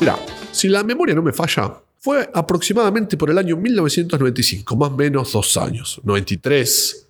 Mirá, 0.00 0.18
si 0.52 0.68
la 0.68 0.82
memoria 0.82 1.14
no 1.14 1.22
me 1.22 1.32
falla, 1.32 1.82
fue 1.98 2.28
aproximadamente 2.34 3.16
por 3.16 3.30
el 3.30 3.38
año 3.38 3.56
1995, 3.56 4.76
más 4.76 4.90
o 4.90 4.96
menos 4.96 5.32
dos 5.32 5.56
años, 5.56 6.00
93, 6.04 7.08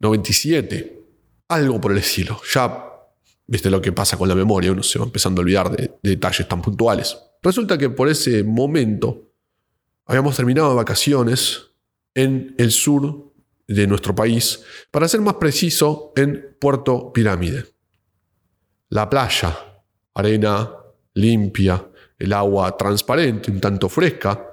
97, 0.00 1.02
algo 1.48 1.80
por 1.80 1.92
el 1.92 1.98
estilo. 1.98 2.40
Ya 2.52 2.84
viste 3.46 3.70
lo 3.70 3.80
que 3.80 3.92
pasa 3.92 4.18
con 4.18 4.28
la 4.28 4.34
memoria, 4.34 4.72
uno 4.72 4.82
se 4.82 4.98
va 4.98 5.06
empezando 5.06 5.40
a 5.40 5.42
olvidar 5.42 5.74
de, 5.74 5.90
de 6.02 6.10
detalles 6.10 6.46
tan 6.46 6.60
puntuales. 6.60 7.16
Resulta 7.42 7.78
que 7.78 7.88
por 7.88 8.08
ese 8.08 8.44
momento 8.44 9.30
habíamos 10.04 10.36
terminado 10.36 10.70
de 10.70 10.76
vacaciones 10.76 11.62
en 12.14 12.54
el 12.58 12.72
sur 12.72 13.32
de 13.66 13.86
nuestro 13.86 14.14
país, 14.14 14.62
para 14.90 15.08
ser 15.08 15.20
más 15.20 15.34
preciso, 15.34 16.12
en 16.14 16.56
Puerto 16.60 17.12
Pirámide. 17.12 17.64
La 18.90 19.10
playa, 19.10 19.56
arena 20.14 20.70
limpia, 21.16 21.84
el 22.18 22.32
agua 22.32 22.76
transparente, 22.76 23.50
un 23.50 23.60
tanto 23.60 23.88
fresca, 23.88 24.46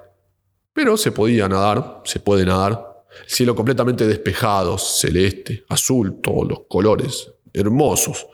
pero 0.72 0.96
se 0.96 1.12
podía 1.12 1.48
nadar, 1.48 2.02
se 2.04 2.20
puede 2.20 2.44
nadar. 2.44 3.04
El 3.22 3.30
cielo 3.30 3.54
completamente 3.54 4.06
despejado, 4.06 4.76
celeste, 4.76 5.64
azul, 5.68 6.20
todos 6.20 6.48
los 6.48 6.60
colores, 6.68 7.30
hermosos. 7.52 8.26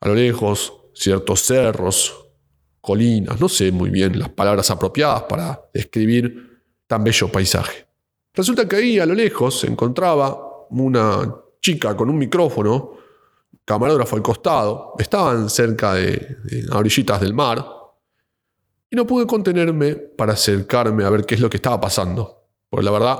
A 0.00 0.08
lo 0.08 0.14
lejos, 0.14 0.72
ciertos 0.94 1.42
cerros, 1.42 2.26
colinas, 2.80 3.40
no 3.40 3.48
sé 3.48 3.72
muy 3.72 3.90
bien 3.90 4.18
las 4.18 4.28
palabras 4.28 4.70
apropiadas 4.70 5.24
para 5.24 5.60
describir 5.74 6.62
tan 6.86 7.02
bello 7.02 7.32
paisaje. 7.32 7.86
Resulta 8.32 8.68
que 8.68 8.76
ahí 8.76 8.98
a 9.00 9.06
lo 9.06 9.14
lejos 9.14 9.60
se 9.60 9.66
encontraba 9.66 10.38
una 10.70 11.34
chica 11.60 11.96
con 11.96 12.10
un 12.10 12.18
micrófono 12.18 12.95
camarógrafo 13.66 14.16
al 14.16 14.22
costado, 14.22 14.94
estaban 14.98 15.50
cerca 15.50 15.92
de, 15.92 16.38
de 16.44 16.66
orillitas 16.72 17.20
del 17.20 17.34
mar, 17.34 17.66
y 18.88 18.96
no 18.96 19.06
pude 19.06 19.26
contenerme 19.26 19.96
para 19.96 20.32
acercarme 20.32 21.04
a 21.04 21.10
ver 21.10 21.26
qué 21.26 21.34
es 21.34 21.40
lo 21.40 21.50
que 21.50 21.58
estaba 21.58 21.78
pasando, 21.78 22.46
porque 22.70 22.84
la 22.84 22.92
verdad 22.92 23.18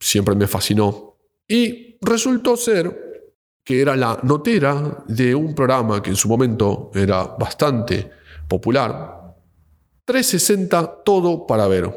siempre 0.00 0.34
me 0.34 0.46
fascinó. 0.46 1.18
Y 1.46 1.98
resultó 2.00 2.56
ser 2.56 3.04
que 3.64 3.80
era 3.80 3.96
la 3.96 4.20
notera 4.22 5.04
de 5.08 5.34
un 5.34 5.54
programa 5.54 6.02
que 6.02 6.10
en 6.10 6.16
su 6.16 6.28
momento 6.28 6.90
era 6.94 7.24
bastante 7.24 8.10
popular, 8.46 9.34
360 10.04 11.02
Todo 11.02 11.46
para 11.46 11.66
Ver. 11.66 11.90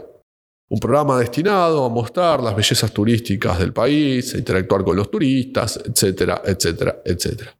Un 0.69 0.79
programa 0.79 1.19
destinado 1.19 1.85
a 1.85 1.89
mostrar 1.89 2.41
las 2.41 2.55
bellezas 2.55 2.91
turísticas 2.91 3.59
del 3.59 3.73
país, 3.73 4.33
a 4.33 4.37
interactuar 4.37 4.83
con 4.83 4.95
los 4.95 5.11
turistas, 5.11 5.79
etcétera, 5.85 6.41
etcétera, 6.43 7.01
etcétera. 7.05 7.55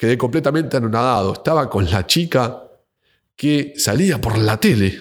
Quedé 0.00 0.16
completamente 0.16 0.78
anonadado. 0.78 1.34
Estaba 1.34 1.68
con 1.68 1.84
la 1.90 2.06
chica 2.06 2.64
que 3.36 3.74
salía 3.76 4.18
por 4.18 4.38
la 4.38 4.58
tele. 4.58 4.98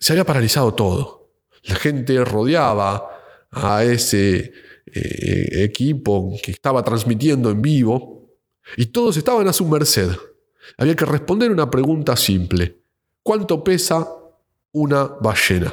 Se 0.00 0.14
había 0.14 0.26
paralizado 0.26 0.74
todo. 0.74 1.30
La 1.62 1.76
gente 1.76 2.24
rodeaba 2.24 3.08
a 3.52 3.84
ese 3.84 4.52
eh, 4.86 5.62
equipo 5.62 6.34
que 6.42 6.50
estaba 6.50 6.82
transmitiendo 6.82 7.52
en 7.52 7.62
vivo 7.62 8.32
y 8.76 8.86
todos 8.86 9.16
estaban 9.16 9.46
a 9.46 9.52
su 9.52 9.64
merced. 9.68 10.10
Había 10.76 10.96
que 10.96 11.04
responder 11.04 11.52
una 11.52 11.70
pregunta 11.70 12.16
simple. 12.16 12.80
¿Cuánto 13.22 13.62
pesa 13.62 14.08
una 14.72 15.04
ballena? 15.04 15.72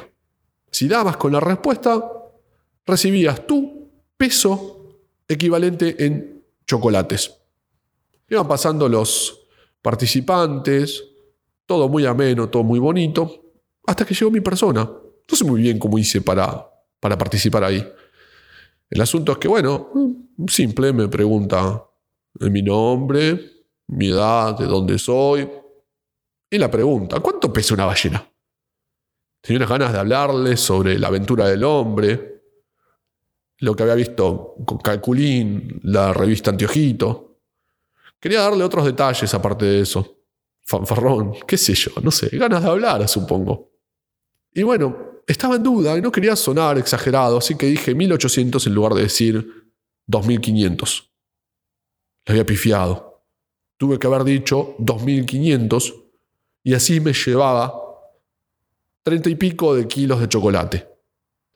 Si 0.70 0.86
dabas 0.86 1.16
con 1.16 1.32
la 1.32 1.40
respuesta, 1.40 2.08
recibías 2.86 3.44
tu 3.48 3.90
peso 4.16 5.00
equivalente 5.26 6.06
en 6.06 6.41
chocolates. 6.66 7.32
Iban 8.28 8.48
pasando 8.48 8.88
los 8.88 9.46
participantes, 9.80 11.04
todo 11.66 11.88
muy 11.88 12.06
ameno, 12.06 12.48
todo 12.48 12.62
muy 12.62 12.78
bonito, 12.78 13.52
hasta 13.86 14.04
que 14.04 14.14
llegó 14.14 14.30
mi 14.30 14.40
persona. 14.40 14.82
No 14.84 15.36
sé 15.36 15.44
muy 15.44 15.62
bien 15.62 15.78
cómo 15.78 15.98
hice 15.98 16.20
para, 16.20 16.66
para 17.00 17.18
participar 17.18 17.64
ahí. 17.64 17.86
El 18.88 19.00
asunto 19.00 19.32
es 19.32 19.38
que, 19.38 19.48
bueno, 19.48 19.90
simple, 20.48 20.92
me 20.92 21.08
pregunta 21.08 21.84
mi 22.40 22.62
nombre, 22.62 23.64
mi 23.88 24.08
edad, 24.08 24.56
de 24.58 24.66
dónde 24.66 24.98
soy. 24.98 25.48
Y 26.50 26.58
la 26.58 26.70
pregunta, 26.70 27.20
¿cuánto 27.20 27.52
pesa 27.52 27.74
una 27.74 27.86
ballena? 27.86 28.26
Tenía 29.40 29.58
unas 29.58 29.70
ganas 29.70 29.92
de 29.92 29.98
hablarle 29.98 30.56
sobre 30.56 30.98
la 30.98 31.08
aventura 31.08 31.48
del 31.48 31.64
hombre, 31.64 32.31
lo 33.62 33.76
que 33.76 33.84
había 33.84 33.94
visto 33.94 34.56
con 34.66 34.78
Calculín, 34.78 35.80
la 35.84 36.12
revista 36.12 36.50
Antiojito. 36.50 37.38
Quería 38.18 38.40
darle 38.40 38.64
otros 38.64 38.84
detalles 38.84 39.32
aparte 39.34 39.64
de 39.64 39.80
eso. 39.82 40.18
Fanfarrón, 40.62 41.34
qué 41.46 41.56
sé 41.56 41.74
yo, 41.74 41.92
no 42.02 42.10
sé, 42.10 42.36
ganas 42.36 42.64
de 42.64 42.68
hablar, 42.68 43.06
supongo. 43.06 43.70
Y 44.52 44.64
bueno, 44.64 45.22
estaba 45.28 45.56
en 45.56 45.62
duda 45.62 45.96
y 45.96 46.02
no 46.02 46.10
quería 46.10 46.34
sonar 46.34 46.76
exagerado, 46.76 47.38
así 47.38 47.56
que 47.56 47.66
dije 47.66 47.94
1800 47.94 48.66
en 48.66 48.74
lugar 48.74 48.94
de 48.94 49.02
decir 49.02 49.48
2500. 50.06 51.12
Le 52.26 52.32
había 52.32 52.46
pifiado. 52.46 53.24
Tuve 53.76 53.96
que 53.96 54.08
haber 54.08 54.24
dicho 54.24 54.74
2500 54.80 55.94
y 56.64 56.74
así 56.74 56.98
me 56.98 57.12
llevaba 57.12 57.72
treinta 59.04 59.30
y 59.30 59.36
pico 59.36 59.76
de 59.76 59.86
kilos 59.86 60.20
de 60.20 60.28
chocolate 60.28 60.91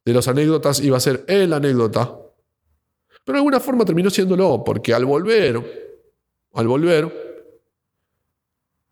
de 0.07 0.13
las 0.13 0.29
anécdotas 0.29 0.81
iba 0.81 0.97
a 0.97 1.01
ser 1.01 1.25
el 1.27 1.53
anécdota. 1.53 2.17
Pero 3.25 3.37
de 3.37 3.39
alguna 3.39 3.59
forma 3.59 3.85
terminó 3.85 4.09
siéndolo, 4.09 4.63
porque 4.65 4.95
al 4.95 5.05
volver, 5.05 6.07
al 6.55 6.69
volver, 6.69 7.27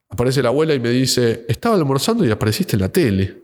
aparece 0.09 0.43
la 0.43 0.49
abuela 0.49 0.75
y 0.75 0.81
me 0.81 0.91
dice, 0.91 1.47
estaba 1.49 1.77
almorzando 1.77 2.27
y 2.27 2.33
apareciste 2.33 2.75
en 2.75 2.83
la 2.83 2.89
tele. 2.89 3.43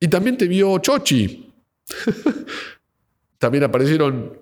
Y 0.00 0.08
también 0.08 0.38
te 0.38 0.48
vio 0.48 0.78
Chochi. 0.78 1.52
también 3.38 3.64
aparecieron 3.64 4.40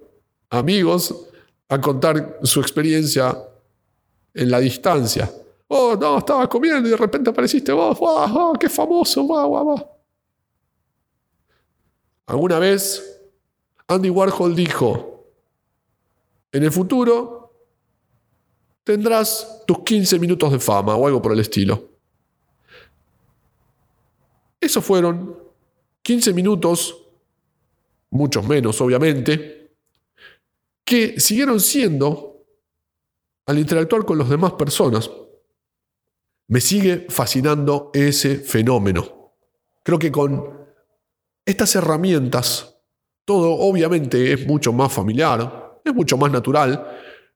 amigos 0.50 1.26
a 1.68 1.80
contar 1.80 2.38
su 2.44 2.60
experiencia 2.60 3.36
en 4.32 4.50
la 4.52 4.60
distancia. 4.60 5.28
Oh, 5.66 5.96
no, 6.00 6.18
estaba 6.18 6.48
comiendo 6.48 6.86
y 6.86 6.92
de 6.92 6.96
repente 6.96 7.30
apareciste 7.30 7.72
vos. 7.72 7.98
¡Wow, 7.98 8.52
qué 8.60 8.68
famoso! 8.68 9.24
¡Wow, 9.24 9.48
wow, 9.48 9.64
wow! 9.64 9.93
Alguna 12.26 12.58
vez 12.58 13.22
Andy 13.86 14.10
Warhol 14.10 14.54
dijo, 14.54 15.26
en 16.52 16.62
el 16.62 16.72
futuro 16.72 17.52
tendrás 18.82 19.62
tus 19.66 19.80
15 19.80 20.18
minutos 20.18 20.52
de 20.52 20.58
fama 20.58 20.94
o 20.94 21.06
algo 21.06 21.20
por 21.20 21.32
el 21.32 21.40
estilo. 21.40 21.90
Esos 24.60 24.84
fueron 24.84 25.38
15 26.02 26.32
minutos, 26.32 27.06
muchos 28.10 28.46
menos 28.46 28.80
obviamente, 28.80 29.76
que 30.84 31.18
siguieron 31.20 31.60
siendo 31.60 32.46
al 33.46 33.58
interactuar 33.58 34.04
con 34.04 34.18
las 34.18 34.28
demás 34.28 34.52
personas. 34.52 35.10
Me 36.46 36.60
sigue 36.60 37.06
fascinando 37.08 37.90
ese 37.94 38.36
fenómeno. 38.36 39.32
Creo 39.82 39.98
que 39.98 40.12
con 40.12 40.63
estas 41.44 41.74
herramientas, 41.76 42.76
todo 43.24 43.52
obviamente 43.52 44.32
es 44.32 44.46
mucho 44.46 44.72
más 44.72 44.92
familiar, 44.92 45.80
es 45.84 45.94
mucho 45.94 46.16
más 46.16 46.30
natural, 46.30 46.86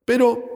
pero 0.04 0.48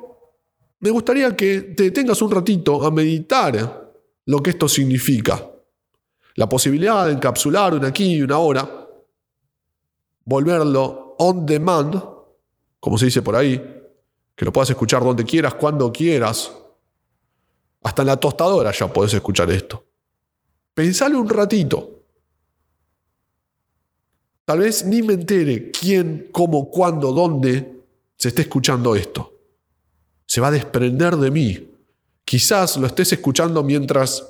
me 0.80 0.90
gustaría 0.90 1.36
que 1.36 1.60
te 1.60 1.84
detengas 1.84 2.20
un 2.22 2.30
ratito 2.30 2.84
a 2.84 2.90
meditar 2.90 3.92
lo 4.26 4.42
que 4.42 4.50
esto 4.50 4.68
significa. 4.68 5.48
La 6.34 6.48
posibilidad 6.48 7.06
de 7.06 7.12
encapsular 7.12 7.74
una 7.74 7.88
aquí 7.88 8.14
y 8.16 8.22
una 8.22 8.38
hora, 8.38 8.88
volverlo 10.24 11.14
on 11.18 11.44
demand, 11.46 12.02
como 12.80 12.98
se 12.98 13.06
dice 13.06 13.22
por 13.22 13.36
ahí, 13.36 13.60
que 14.34 14.44
lo 14.44 14.52
puedas 14.52 14.70
escuchar 14.70 15.04
donde 15.04 15.24
quieras, 15.24 15.54
cuando 15.54 15.92
quieras. 15.92 16.52
Hasta 17.82 18.02
en 18.02 18.08
la 18.08 18.16
tostadora 18.16 18.72
ya 18.72 18.92
puedes 18.92 19.12
escuchar 19.14 19.50
esto. 19.50 19.84
Pensale 20.74 21.16
un 21.16 21.28
ratito. 21.28 22.01
Tal 24.44 24.58
vez 24.58 24.84
ni 24.84 25.02
me 25.02 25.14
entere 25.14 25.70
quién, 25.70 26.28
cómo, 26.32 26.70
cuándo, 26.70 27.12
dónde 27.12 27.72
se 28.16 28.28
esté 28.28 28.42
escuchando 28.42 28.94
esto. 28.96 29.32
Se 30.26 30.40
va 30.40 30.48
a 30.48 30.52
desprender 30.52 31.16
de 31.16 31.30
mí. 31.30 31.68
Quizás 32.24 32.76
lo 32.76 32.86
estés 32.86 33.12
escuchando 33.12 33.62
mientras, 33.62 34.26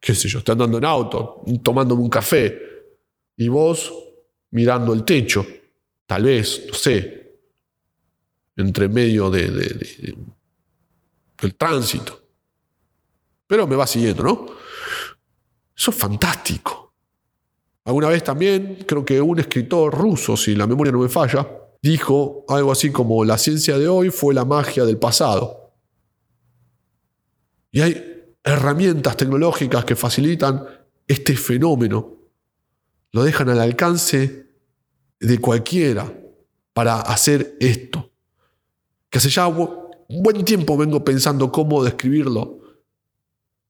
qué 0.00 0.14
sé 0.14 0.28
yo, 0.28 0.38
esté 0.38 0.52
andando 0.52 0.78
en 0.78 0.84
auto, 0.84 1.42
tomándome 1.62 2.02
un 2.02 2.08
café, 2.08 2.58
y 3.36 3.48
vos 3.48 3.92
mirando 4.50 4.92
el 4.92 5.04
techo, 5.04 5.46
tal 6.06 6.24
vez, 6.24 6.64
no 6.68 6.74
sé, 6.74 7.22
entre 8.56 8.88
medio 8.88 9.30
de, 9.30 9.50
del 11.40 11.54
tránsito. 11.56 12.20
Pero 13.46 13.66
me 13.66 13.76
va 13.76 13.86
siguiendo, 13.86 14.22
¿no? 14.22 14.46
Eso 15.76 15.90
es 15.90 15.96
fantástico. 15.96 16.81
Alguna 17.84 18.08
vez 18.08 18.22
también, 18.22 18.84
creo 18.86 19.04
que 19.04 19.20
un 19.20 19.40
escritor 19.40 19.92
ruso, 19.92 20.36
si 20.36 20.54
la 20.54 20.66
memoria 20.66 20.92
no 20.92 21.00
me 21.00 21.08
falla, 21.08 21.48
dijo 21.82 22.44
algo 22.48 22.70
así 22.70 22.92
como 22.92 23.24
la 23.24 23.38
ciencia 23.38 23.76
de 23.76 23.88
hoy 23.88 24.10
fue 24.10 24.34
la 24.34 24.44
magia 24.44 24.84
del 24.84 24.98
pasado. 24.98 25.72
Y 27.72 27.80
hay 27.80 28.34
herramientas 28.44 29.16
tecnológicas 29.16 29.84
que 29.84 29.96
facilitan 29.96 30.64
este 31.08 31.36
fenómeno. 31.36 32.18
Lo 33.10 33.24
dejan 33.24 33.48
al 33.48 33.60
alcance 33.60 34.46
de 35.18 35.38
cualquiera 35.38 36.12
para 36.72 37.00
hacer 37.00 37.56
esto. 37.60 38.10
Que 39.10 39.18
hace 39.18 39.28
ya 39.28 39.46
un 39.46 40.22
buen 40.22 40.44
tiempo 40.44 40.76
vengo 40.76 41.04
pensando 41.04 41.50
cómo 41.50 41.82
describirlo, 41.84 42.60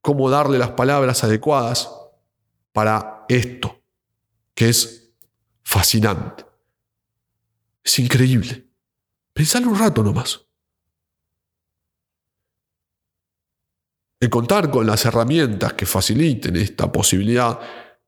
cómo 0.01 0.29
darle 0.29 0.57
las 0.57 0.71
palabras 0.71 1.23
adecuadas 1.23 1.89
para 2.71 3.25
esto, 3.29 3.82
que 4.53 4.69
es 4.69 5.11
fascinante. 5.63 6.45
Es 7.83 7.99
increíble. 7.99 8.67
Pensalo 9.33 9.69
un 9.69 9.79
rato 9.79 10.03
nomás. 10.03 10.45
El 14.19 14.29
contar 14.29 14.71
con 14.71 14.85
las 14.85 15.03
herramientas 15.05 15.73
que 15.73 15.85
faciliten 15.85 16.55
esta 16.55 16.89
posibilidad 16.89 17.59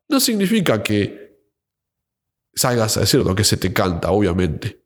no 0.08 0.20
significa 0.20 0.82
que 0.82 1.26
salgas 2.54 2.96
a 2.96 3.02
decir 3.02 3.26
lo 3.26 3.36
que 3.36 3.44
se 3.44 3.58
te 3.58 3.74
canta, 3.74 4.12
obviamente. 4.12 4.86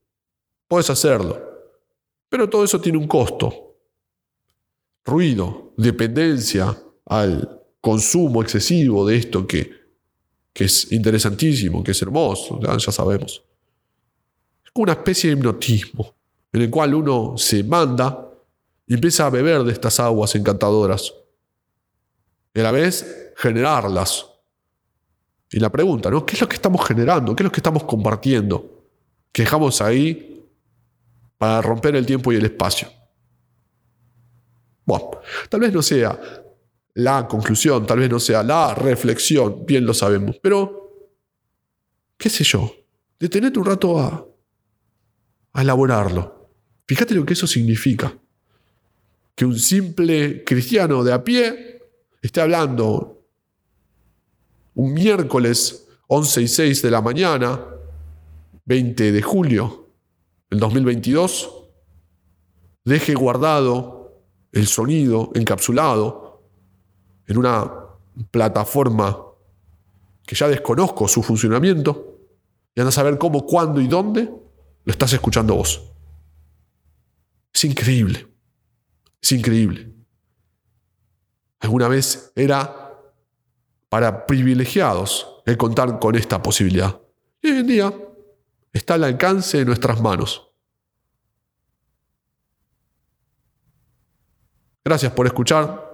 Puedes 0.67 0.89
hacerlo. 0.89 1.39
Pero 2.29 2.49
todo 2.49 2.63
eso 2.63 2.81
tiene 2.81 2.97
un 2.97 3.07
costo. 3.07 3.77
Ruido, 5.05 5.73
dependencia 5.77 6.75
al 7.05 7.63
consumo 7.81 8.41
excesivo 8.41 9.05
de 9.05 9.17
esto 9.17 9.45
que, 9.45 9.78
que 10.53 10.65
es 10.65 10.91
interesantísimo, 10.91 11.83
que 11.83 11.91
es 11.91 12.01
hermoso, 12.01 12.59
ya, 12.61 12.79
sabemos. 12.91 13.43
Es 14.63 14.71
como 14.71 14.83
una 14.83 14.93
especie 14.93 15.29
de 15.29 15.37
hipnotismo 15.37 16.15
en 16.51 16.61
el 16.61 16.69
cual 16.69 16.93
uno 16.95 17.35
se 17.37 17.63
manda 17.63 18.27
y 18.87 18.95
empieza 18.95 19.27
a 19.27 19.29
beber 19.29 19.63
de 19.63 19.71
estas 19.71 19.99
aguas 19.99 20.35
encantadoras. 20.35 21.13
Y 22.53 22.59
a 22.59 22.63
la 22.63 22.71
vez 22.71 23.33
generarlas. 23.37 24.25
Y 25.51 25.59
la 25.59 25.71
pregunta, 25.71 26.09
¿no? 26.09 26.25
¿Qué 26.25 26.35
es 26.35 26.41
lo 26.41 26.49
que 26.49 26.55
estamos 26.55 26.85
generando? 26.85 27.35
¿Qué 27.35 27.43
es 27.43 27.45
lo 27.45 27.51
que 27.51 27.59
estamos 27.59 27.83
compartiendo? 27.83 28.87
Que 29.31 29.43
dejamos 29.43 29.81
ahí 29.81 30.47
para 31.37 31.61
romper 31.61 31.95
el 31.95 32.05
tiempo 32.05 32.31
y 32.31 32.35
el 32.35 32.45
espacio. 32.45 32.89
Bueno, 34.85 35.11
tal 35.49 35.59
vez 35.59 35.71
no 35.71 35.81
sea 35.81 36.19
la 36.95 37.27
conclusión, 37.27 37.85
tal 37.85 37.99
vez 37.99 38.09
no 38.09 38.19
sea 38.19 38.43
la 38.43 38.73
reflexión, 38.73 39.65
bien 39.65 39.85
lo 39.85 39.93
sabemos, 39.93 40.37
pero, 40.41 41.07
qué 42.17 42.29
sé 42.29 42.43
yo, 42.43 42.73
detenete 43.19 43.59
un 43.59 43.65
rato 43.65 43.99
a, 43.99 44.25
a 45.53 45.61
elaborarlo. 45.61 46.49
Fíjate 46.87 47.13
lo 47.13 47.25
que 47.25 47.33
eso 47.33 47.47
significa. 47.47 48.17
Que 49.35 49.45
un 49.45 49.57
simple 49.57 50.43
cristiano 50.43 51.03
de 51.03 51.13
a 51.13 51.23
pie 51.23 51.81
esté 52.21 52.41
hablando 52.41 53.25
un 54.75 54.93
miércoles 54.93 55.87
11 56.07 56.41
y 56.41 56.47
6 56.47 56.81
de 56.81 56.91
la 56.91 57.01
mañana, 57.01 57.63
20 58.65 59.11
de 59.11 59.21
julio 59.21 59.89
del 60.49 60.59
2022, 60.59 61.49
deje 62.85 63.13
guardado 63.13 64.23
el 64.51 64.67
sonido 64.67 65.31
encapsulado 65.35 66.28
en 67.29 67.37
una 67.37 67.71
plataforma 68.31 69.17
que 70.25 70.35
ya 70.35 70.47
desconozco 70.47 71.07
su 71.07 71.21
funcionamiento 71.21 72.17
y 72.75 72.81
anda 72.81 72.89
a 72.89 72.91
saber 72.91 73.17
cómo, 73.17 73.45
cuándo 73.45 73.79
y 73.79 73.87
dónde 73.87 74.23
lo 74.83 74.91
estás 74.91 75.13
escuchando 75.13 75.55
vos. 75.55 75.91
Es 77.53 77.63
increíble. 77.65 78.27
Es 79.21 79.31
increíble. 79.31 79.93
Alguna 81.59 81.87
vez 81.87 82.31
era 82.35 82.99
para 83.89 84.25
privilegiados 84.25 85.41
el 85.45 85.55
contar 85.55 85.99
con 85.99 86.15
esta 86.15 86.41
posibilidad. 86.41 86.99
Y 87.43 87.51
hoy 87.51 87.57
en 87.57 87.67
día 87.67 87.93
está 88.73 88.95
al 88.95 89.03
alcance 89.03 89.59
de 89.59 89.65
nuestras 89.65 90.01
manos. 90.01 90.47
Gracias 94.83 95.11
por 95.11 95.27
escuchar 95.27 95.88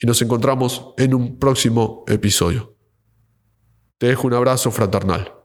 y 0.00 0.06
nos 0.06 0.22
encontramos 0.22 0.94
en 0.96 1.14
un 1.14 1.38
próximo 1.38 2.04
episodio. 2.06 2.76
Te 3.98 4.06
dejo 4.06 4.26
un 4.26 4.34
abrazo 4.34 4.70
fraternal. 4.70 5.37